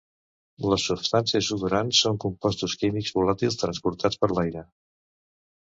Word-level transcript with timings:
Les 0.69 0.85
substàncies 0.91 1.49
odorants 1.57 2.01
són 2.07 2.19
compostos 2.25 2.75
químics 2.85 3.15
volàtils 3.21 3.61
transportats 3.65 4.23
per 4.25 4.33
l'aire. 4.35 4.69